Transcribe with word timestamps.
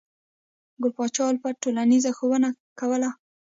ګل 0.81 0.91
پاچا 0.97 1.23
الفت 1.31 1.55
ټولنیزه 1.63 2.11
ښوونه 2.17 2.49
کوله. 2.79 3.09